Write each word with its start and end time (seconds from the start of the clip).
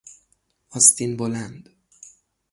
آستین 0.69 1.17
بلند 1.17 1.69